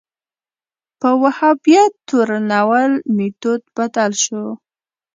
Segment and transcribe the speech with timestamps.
[0.99, 4.45] په وهابیت تورنول میتود بدل شو